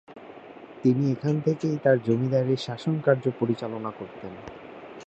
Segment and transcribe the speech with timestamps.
[0.83, 4.33] তিনি এখান থেকেই তার জমিদারীর শাসনকার্য পরিচালনা করতেন।